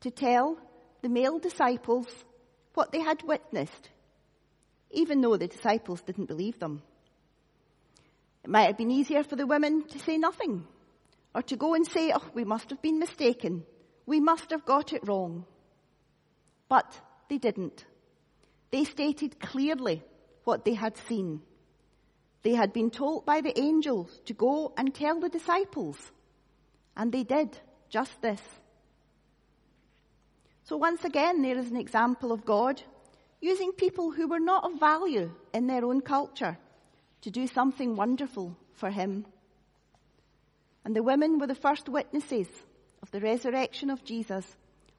to 0.00 0.10
tell 0.10 0.58
the 1.02 1.08
male 1.08 1.38
disciples 1.38 2.08
what 2.74 2.90
they 2.90 3.00
had 3.00 3.22
witnessed, 3.22 3.88
even 4.90 5.20
though 5.20 5.36
the 5.36 5.46
disciples 5.46 6.02
didn't 6.02 6.26
believe 6.26 6.58
them. 6.58 6.82
It 8.42 8.50
might 8.50 8.66
have 8.66 8.78
been 8.78 8.90
easier 8.90 9.22
for 9.22 9.36
the 9.36 9.46
women 9.46 9.86
to 9.90 10.00
say 10.00 10.18
nothing, 10.18 10.66
or 11.36 11.42
to 11.42 11.56
go 11.56 11.74
and 11.74 11.86
say, 11.86 12.10
oh, 12.12 12.30
we 12.34 12.42
must 12.42 12.70
have 12.70 12.82
been 12.82 12.98
mistaken. 12.98 13.64
We 14.06 14.18
must 14.18 14.50
have 14.50 14.64
got 14.64 14.92
it 14.92 15.06
wrong. 15.06 15.44
But 16.68 17.00
they 17.28 17.38
didn't. 17.38 17.84
They 18.70 18.84
stated 18.84 19.38
clearly 19.40 20.02
what 20.44 20.64
they 20.64 20.74
had 20.74 20.96
seen. 21.08 21.42
They 22.42 22.54
had 22.54 22.72
been 22.72 22.90
told 22.90 23.26
by 23.26 23.40
the 23.40 23.58
angels 23.58 24.20
to 24.26 24.34
go 24.34 24.72
and 24.76 24.94
tell 24.94 25.20
the 25.20 25.28
disciples. 25.28 25.98
And 26.96 27.12
they 27.12 27.24
did 27.24 27.58
just 27.88 28.20
this. 28.22 28.40
So 30.64 30.76
once 30.76 31.04
again, 31.04 31.42
there 31.42 31.58
is 31.58 31.70
an 31.70 31.76
example 31.76 32.32
of 32.32 32.44
God 32.44 32.82
using 33.40 33.72
people 33.72 34.10
who 34.10 34.26
were 34.26 34.40
not 34.40 34.64
of 34.64 34.80
value 34.80 35.32
in 35.52 35.66
their 35.66 35.84
own 35.84 36.00
culture 36.00 36.58
to 37.22 37.30
do 37.30 37.46
something 37.46 37.96
wonderful 37.96 38.56
for 38.74 38.90
Him. 38.90 39.26
And 40.84 40.94
the 40.94 41.02
women 41.02 41.38
were 41.38 41.46
the 41.46 41.54
first 41.54 41.88
witnesses 41.88 42.48
of 43.02 43.10
the 43.10 43.20
resurrection 43.20 43.90
of 43.90 44.04
Jesus. 44.04 44.44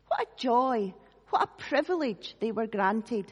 What 0.07 0.21
a 0.21 0.39
joy, 0.39 0.93
what 1.29 1.43
a 1.43 1.61
privilege 1.61 2.35
they 2.39 2.51
were 2.51 2.67
granted 2.67 3.31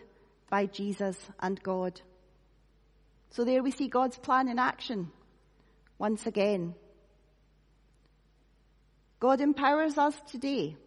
by 0.50 0.66
Jesus 0.66 1.18
and 1.40 1.62
God. 1.62 2.02
So 3.32 3.44
there 3.44 3.64
we 3.64 3.72
see 3.72 3.88
God's 3.88 4.18
plan 4.18 4.48
in 4.48 4.60
action 4.60 5.12
once 5.98 6.26
again. 6.26 6.76
God 9.20 9.42
empowers 9.42 9.98
us 9.98 10.16
today 10.30 10.78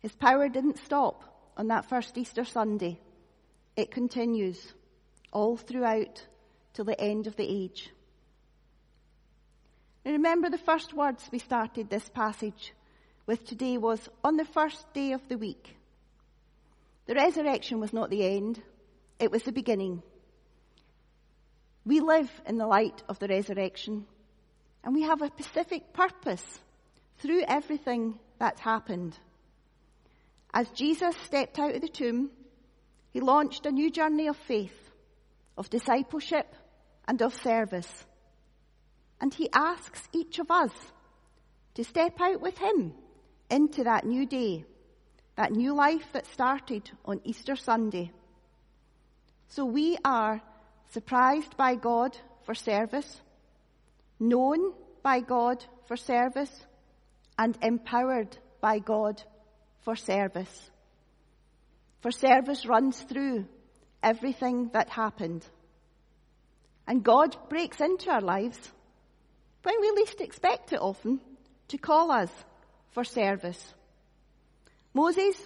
his 0.00 0.12
power 0.12 0.48
didn't 0.48 0.78
stop 0.78 1.52
on 1.56 1.68
that 1.68 1.88
first 1.88 2.16
Easter 2.16 2.44
Sunday. 2.44 2.98
It 3.76 3.90
continues 3.90 4.74
all 5.30 5.56
throughout 5.56 6.26
till 6.72 6.86
the 6.86 7.00
end 7.00 7.26
of 7.26 7.36
the 7.36 7.44
age. 7.44 7.90
And 10.04 10.14
remember 10.14 10.48
the 10.48 10.58
first 10.58 10.94
words 10.94 11.28
we 11.30 11.38
started 11.38 11.90
this 11.90 12.08
passage 12.08 12.72
with 13.26 13.44
today 13.46 13.78
was 13.78 14.08
on 14.24 14.36
the 14.36 14.44
first 14.44 14.92
day 14.92 15.12
of 15.12 15.26
the 15.28 15.38
week. 15.38 15.76
The 17.06 17.14
resurrection 17.14 17.80
was 17.80 17.92
not 17.92 18.10
the 18.10 18.24
end, 18.24 18.62
it 19.18 19.30
was 19.30 19.42
the 19.42 19.52
beginning. 19.52 20.02
We 21.84 22.00
live 22.00 22.30
in 22.46 22.58
the 22.58 22.66
light 22.66 23.02
of 23.08 23.18
the 23.18 23.28
resurrection 23.28 24.06
and 24.84 24.94
we 24.94 25.02
have 25.02 25.22
a 25.22 25.28
specific 25.28 25.92
purpose 25.92 26.60
through 27.18 27.42
everything 27.46 28.18
that's 28.38 28.60
happened. 28.60 29.18
As 30.52 30.68
Jesus 30.70 31.14
stepped 31.26 31.58
out 31.58 31.74
of 31.74 31.82
the 31.82 31.88
tomb, 31.88 32.30
he 33.12 33.20
launched 33.20 33.66
a 33.66 33.72
new 33.72 33.90
journey 33.90 34.28
of 34.28 34.36
faith, 34.36 34.90
of 35.56 35.70
discipleship, 35.70 36.54
and 37.06 37.20
of 37.22 37.34
service. 37.34 38.04
And 39.20 39.34
he 39.34 39.48
asks 39.52 40.08
each 40.12 40.38
of 40.38 40.50
us 40.50 40.72
to 41.74 41.84
step 41.84 42.20
out 42.20 42.40
with 42.40 42.58
him 42.58 42.94
into 43.50 43.84
that 43.84 44.04
new 44.06 44.26
day, 44.26 44.64
that 45.36 45.52
new 45.52 45.74
life 45.74 46.06
that 46.12 46.26
started 46.26 46.90
on 47.04 47.20
Easter 47.24 47.56
Sunday. 47.56 48.10
So 49.48 49.64
we 49.64 49.96
are 50.04 50.40
surprised 50.92 51.56
by 51.56 51.74
God 51.74 52.16
for 52.44 52.54
service, 52.54 53.20
known 54.18 54.72
by 55.02 55.20
God 55.20 55.64
for 55.86 55.96
service, 55.96 56.50
and 57.38 57.56
empowered 57.62 58.36
by 58.60 58.78
God 58.78 59.22
for 59.80 59.96
service. 59.96 60.70
For 62.00 62.10
service 62.10 62.66
runs 62.66 63.00
through 63.00 63.46
everything 64.02 64.70
that 64.72 64.88
happened. 64.88 65.44
And 66.86 67.02
God 67.02 67.36
breaks 67.48 67.80
into 67.80 68.10
our 68.10 68.20
lives 68.20 68.58
when 69.62 69.80
we 69.80 69.90
least 69.90 70.20
expect 70.20 70.72
it 70.72 70.80
often 70.80 71.20
to 71.68 71.78
call 71.78 72.10
us 72.10 72.30
for 72.90 73.04
service. 73.04 73.74
Moses, 74.92 75.36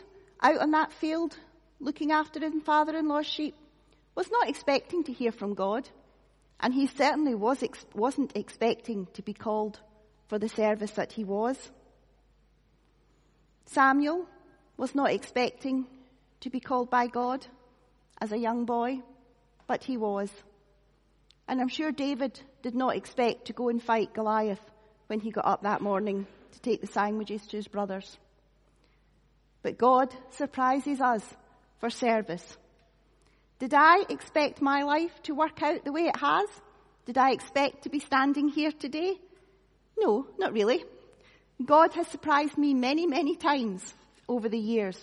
out 0.41 0.59
on 0.59 0.71
that 0.73 0.93
field, 0.93 1.37
looking 1.81 2.13
after 2.13 2.41
his 2.41 2.63
father-in-law's 2.63 3.27
sheep, 3.27 3.55
was 4.15 4.31
not 4.31 4.49
expecting 4.49 5.05
to 5.05 5.13
hear 5.13 5.33
from 5.33 5.55
God, 5.55 5.89
and 6.61 6.73
he 6.73 6.87
certainly 6.87 7.35
was 7.35 7.63
ex- 7.63 7.87
wasn't 7.95 8.37
expecting 8.37 9.07
to 9.15 9.23
be 9.23 9.35
called 9.35 9.79
for 10.29 10.39
the 10.39 10.49
service 10.49 10.93
that 10.93 11.13
he 11.13 11.25
was. 11.25 11.57
Samuel 13.67 14.27
was 14.77 14.95
not 14.95 15.11
expecting 15.11 15.87
to 16.41 16.51
be 16.51 16.61
called 16.61 16.91
by 16.91 17.07
God 17.07 17.47
as 18.21 18.33
a 18.33 18.39
young 18.39 18.65
boy, 18.65 19.01
but 19.67 19.83
he 19.85 19.97
was. 19.97 20.31
And 21.49 21.61
I'm 21.61 21.69
sure 21.69 21.93
David 21.93 22.41
did 22.63 22.75
not 22.75 22.97
expect 22.97 23.47
to 23.47 23.53
go 23.53 23.69
and 23.69 23.83
fight 23.83 24.15
Goliath 24.15 24.61
when 25.09 25.21
he 25.21 25.31
got 25.31 25.47
up 25.47 25.63
that 25.63 25.83
morning 25.83 26.27
to 26.55 26.61
take 26.61 26.81
the 26.81 26.87
sandwiches 26.87 27.47
to 27.49 27.57
his 27.57 27.69
brothers. 27.69 28.19
But 29.63 29.79
God 29.79 30.15
surprises 30.31 31.01
us 31.01 31.23
for 31.81 31.91
service. 31.91 32.57
Did 33.59 33.75
I 33.75 34.05
expect 34.09 34.61
my 34.61 34.83
life 34.83 35.13
to 35.25 35.35
work 35.35 35.63
out 35.63 35.85
the 35.85 35.93
way 35.93 36.03
it 36.03 36.17
has? 36.17 36.49
Did 37.07 37.19
I 37.19 37.33
expect 37.33 37.85
to 37.85 37.91
be 37.91 38.01
standing 38.01 38.49
here 38.49 38.73
today? 38.73 39.19
No, 39.99 40.27
not 40.39 40.53
really. 40.53 40.85
God 41.65 41.95
has 41.95 42.09
surprised 42.09 42.59
me 42.59 42.75
many, 42.75 43.07
many 43.07 43.37
times 43.37 43.95
over 44.29 44.49
the 44.49 44.59
years, 44.59 44.99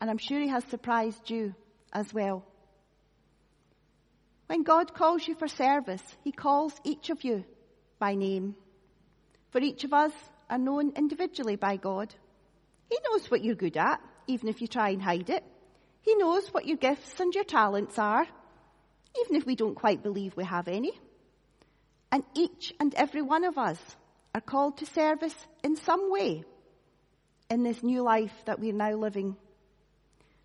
and 0.00 0.08
I'm 0.08 0.18
sure 0.18 0.40
He 0.40 0.48
has 0.48 0.64
surprised 0.64 1.28
you 1.28 1.54
as 1.92 2.12
well. 2.14 2.44
When 4.46 4.62
God 4.62 4.94
calls 4.94 5.26
you 5.26 5.34
for 5.34 5.48
service, 5.48 6.02
He 6.22 6.32
calls 6.32 6.72
each 6.84 7.10
of 7.10 7.24
you 7.24 7.44
by 7.98 8.14
name. 8.14 8.54
For 9.50 9.60
each 9.60 9.84
of 9.84 9.92
us 9.92 10.12
are 10.50 10.58
known 10.58 10.92
individually 10.96 11.56
by 11.56 11.76
God. 11.76 12.14
He 12.88 12.98
knows 13.08 13.30
what 13.30 13.42
you're 13.42 13.54
good 13.54 13.76
at, 13.76 14.00
even 14.26 14.48
if 14.48 14.60
you 14.60 14.66
try 14.66 14.90
and 14.90 15.02
hide 15.02 15.30
it. 15.30 15.44
He 16.02 16.14
knows 16.16 16.48
what 16.48 16.66
your 16.66 16.76
gifts 16.76 17.20
and 17.20 17.34
your 17.34 17.44
talents 17.44 17.98
are, 17.98 18.26
even 19.22 19.36
if 19.36 19.46
we 19.46 19.56
don't 19.56 19.74
quite 19.74 20.02
believe 20.02 20.36
we 20.36 20.44
have 20.44 20.68
any. 20.68 20.92
And 22.10 22.24
each 22.34 22.74
and 22.78 22.94
every 22.94 23.22
one 23.22 23.44
of 23.44 23.56
us 23.56 23.78
are 24.34 24.40
called 24.40 24.78
to 24.78 24.86
service 24.86 25.34
in 25.62 25.76
some 25.76 26.10
way 26.10 26.44
in 27.48 27.62
this 27.62 27.82
new 27.82 28.02
life 28.02 28.32
that 28.46 28.60
we're 28.60 28.72
now 28.72 28.92
living. 28.92 29.36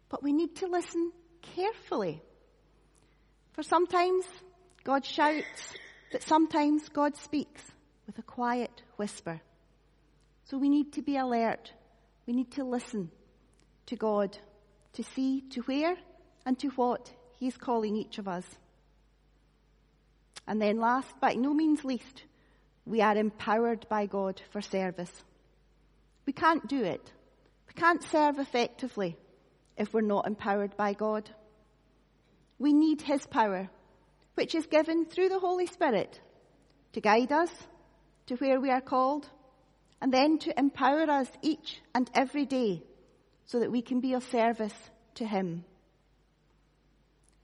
But 0.10 0.24
we 0.24 0.34
need 0.34 0.56
to 0.58 0.68
listen 0.68 1.12
carefully. 1.56 2.22
For 3.54 3.64
sometimes 3.64 4.26
God 4.84 5.06
shouts, 5.06 5.74
but 6.12 6.24
sometimes 6.24 6.88
God 6.90 7.18
speaks 7.18 7.62
with 8.06 8.18
a 8.20 8.24
quiet 8.24 8.84
whisper. 8.98 9.42
So 10.50 10.58
we 10.58 10.70
need 10.70 10.94
to 10.94 11.02
be 11.02 11.18
alert. 11.18 11.74
We 12.26 12.34
need 12.34 12.52
to 12.54 12.64
listen 12.64 13.12
to 13.88 13.96
God 13.96 14.38
to 14.94 15.04
see 15.04 15.42
to 15.52 15.62
where 15.64 15.96
and 16.46 16.58
to 16.60 16.70
what 16.70 17.12
He 17.38 17.48
is 17.48 17.58
calling 17.58 17.96
each 17.98 18.18
of 18.18 18.28
us. 18.28 18.46
And 20.48 20.62
then 20.62 20.80
last, 20.80 21.14
but 21.20 21.38
no 21.38 21.54
means 21.54 21.84
least, 21.84 22.24
we 22.86 23.02
are 23.02 23.18
empowered 23.18 23.86
by 23.90 24.06
God 24.06 24.42
for 24.52 24.62
service. 24.62 25.12
We 26.26 26.32
can't 26.32 26.68
do 26.68 26.82
it. 26.84 27.12
We 27.68 27.74
can't 27.74 28.02
serve 28.04 28.40
effectively 28.40 29.18
if 29.76 29.94
we're 29.94 30.02
not 30.02 30.28
empowered 30.28 30.78
by 30.78 30.94
God. 30.94 31.30
We 32.58 32.72
need 32.72 33.02
His 33.02 33.26
power, 33.28 33.70
which 34.36 34.56
is 34.56 34.66
given 34.66 35.06
through 35.06 35.30
the 35.30 35.40
Holy 35.40 35.68
Spirit 35.68 36.22
to 36.94 37.02
guide 37.02 37.34
us 37.34 37.52
to 38.28 38.36
where 38.38 38.62
we 38.62 38.72
are 38.72 38.82
called 38.82 39.30
and 40.02 40.14
then 40.14 40.38
to 40.40 40.60
empower 40.60 41.10
us 41.10 41.30
each 41.42 41.82
and 41.94 42.10
every 42.14 42.46
day 42.46 42.84
so 43.46 43.60
that 43.60 43.72
we 43.72 43.82
can 43.82 44.00
be 44.00 44.14
of 44.14 44.24
service 44.24 44.76
to 45.16 45.26
Him. 45.26 45.66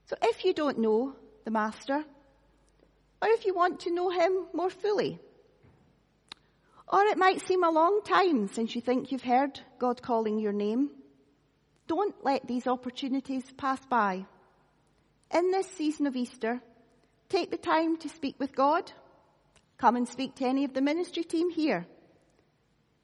So 0.06 0.16
if 0.22 0.46
you 0.46 0.54
don't 0.54 0.80
know 0.80 1.16
the 1.46 1.52
Master, 1.52 2.04
or 3.22 3.28
if 3.30 3.46
you 3.46 3.54
want 3.54 3.82
to 3.82 3.94
know 3.94 4.10
Him 4.10 4.46
more 4.54 4.70
fully, 4.70 5.20
or 6.94 7.02
it 7.06 7.18
might 7.18 7.42
seem 7.42 7.64
a 7.64 7.72
long 7.72 8.02
time 8.04 8.48
since 8.50 8.76
you 8.76 8.82
think 8.82 9.12
you've 9.12 9.24
heard 9.24 9.60
God 9.80 10.02
calling 10.02 10.38
your 10.38 10.54
name. 10.54 10.92
Don't 11.88 12.14
let 12.24 12.46
these 12.48 12.68
opportunities 12.68 13.44
pass 13.58 13.84
by. 13.88 14.26
In 15.34 15.50
this 15.50 15.68
season 15.72 16.06
of 16.06 16.16
Easter, 16.16 16.62
take 17.30 17.50
the 17.50 17.58
time 17.58 17.98
to 17.98 18.10
speak 18.10 18.36
with 18.38 18.56
God. 18.56 18.92
Come 19.80 19.96
and 19.96 20.08
speak 20.08 20.36
to 20.36 20.46
any 20.46 20.66
of 20.66 20.74
the 20.74 20.82
ministry 20.82 21.24
team 21.24 21.50
here. 21.50 21.88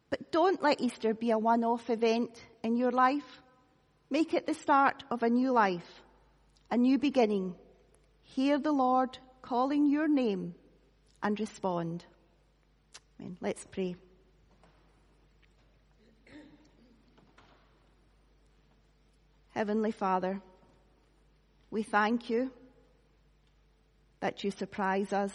But 0.10 0.32
don't 0.32 0.62
let 0.62 0.82
Easter 0.82 1.13
be 1.13 1.32
a 1.32 1.38
one-off 1.38 1.89
event 1.89 2.32
in 2.63 2.78
your 2.78 2.91
life. 2.91 3.41
Make 4.10 4.34
it 4.34 4.48
the 4.48 4.54
start 4.54 5.04
of 5.12 5.22
a 5.22 5.30
new 5.30 5.52
life, 5.52 6.02
a 6.72 6.78
new 6.78 6.98
beginning. 6.98 7.56
Hear 8.24 8.58
the 8.58 8.72
Lord 8.72 9.17
calling 9.41 9.89
your 9.89 10.08
name 10.08 10.56
and 11.22 11.39
respond. 11.39 12.06
Amen. 13.19 13.38
Let's 13.39 13.65
pray. 13.69 13.95
Heavenly 19.52 19.91
Father, 19.91 20.41
we 21.69 21.84
thank 21.84 22.30
you 22.30 22.52
that 24.22 24.43
you 24.43 24.52
surprise 24.52 25.12
us, 25.12 25.34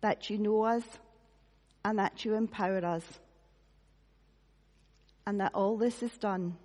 that 0.00 0.30
you 0.30 0.38
know 0.38 0.62
us, 0.62 0.84
and 1.84 1.98
that 1.98 2.24
you 2.24 2.34
empower 2.34 2.84
us, 2.84 3.04
and 5.26 5.40
that 5.40 5.54
all 5.54 5.76
this 5.76 6.02
is 6.02 6.16
done 6.18 6.56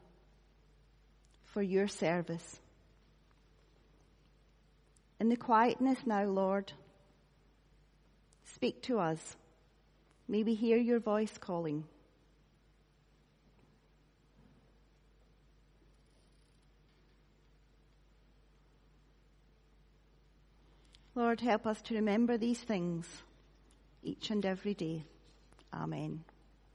for 1.46 1.62
your 1.62 1.88
service. 1.88 2.60
In 5.20 5.30
the 5.30 5.36
quietness 5.36 6.00
now, 6.06 6.24
Lord, 6.24 6.72
speak 8.56 8.82
to 8.84 9.00
us. 9.00 9.36
May 10.28 10.44
we 10.44 10.56
hear 10.56 10.78
your 10.78 11.00
voice 11.00 11.38
calling. 11.40 11.84
Lord, 21.14 21.42
help 21.42 21.68
us 21.68 21.82
to 21.84 21.96
remember 21.96 22.38
these 22.38 22.60
things 22.60 23.06
each 24.02 24.32
and 24.32 24.46
every 24.46 24.74
day. 24.74 25.04
Amen. 25.74 26.24